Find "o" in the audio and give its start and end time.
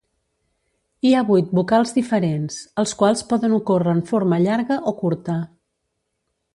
4.93-4.99